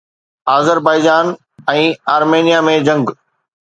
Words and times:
Azerbaijan 0.53 1.31
۽ 1.77 1.87
Armenia 2.17 2.67
۾ 2.75 2.79
جنگ 2.91 3.19